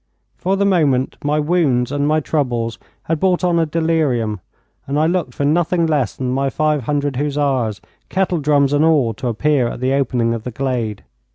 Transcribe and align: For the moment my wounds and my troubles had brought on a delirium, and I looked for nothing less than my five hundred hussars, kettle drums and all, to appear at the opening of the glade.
For 0.35 0.57
the 0.57 0.65
moment 0.65 1.15
my 1.23 1.39
wounds 1.39 1.91
and 1.91 2.07
my 2.07 2.21
troubles 2.21 2.79
had 3.03 3.19
brought 3.19 3.43
on 3.43 3.59
a 3.59 3.67
delirium, 3.67 4.39
and 4.87 4.97
I 4.97 5.05
looked 5.05 5.35
for 5.35 5.45
nothing 5.45 5.85
less 5.85 6.15
than 6.15 6.31
my 6.31 6.49
five 6.49 6.85
hundred 6.85 7.17
hussars, 7.17 7.81
kettle 8.09 8.39
drums 8.39 8.73
and 8.73 8.83
all, 8.83 9.13
to 9.13 9.27
appear 9.27 9.67
at 9.67 9.79
the 9.79 9.93
opening 9.93 10.33
of 10.33 10.41
the 10.41 10.49
glade. 10.49 11.03